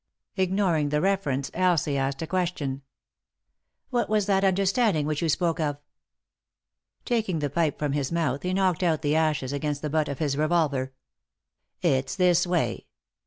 [0.35, 2.81] Ignoring the reference, Elsie asked a question.
[3.91, 5.77] "What was that understanding which you spoke of?"
[7.07, 10.17] laking the pipe from his mouth he knocked out the ashes against the butt of
[10.17, 10.93] his revolver.
[11.83, 12.87] "It's this way.